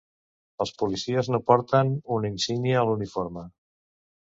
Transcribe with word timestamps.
Els 0.65 0.71
policies 0.83 1.29
no 1.35 1.41
porten 1.51 1.95
una 2.19 2.35
insígnia 2.35 2.85
a 2.85 2.93
l'uniforme. 2.93 3.51